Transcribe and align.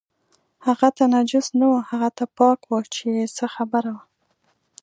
هغه 0.65 0.87
ته 0.97 1.03
نجس 1.13 1.47
نه 1.59 1.65
و، 1.71 1.75
هغه 1.89 2.09
ته 2.17 2.25
پاک 2.37 2.59
و 2.65 2.73
چې 2.95 3.07
څه 3.37 3.45
خبره 3.55 3.91
وه. 3.95 4.03